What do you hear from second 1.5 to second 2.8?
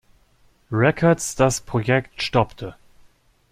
Projekt stoppte.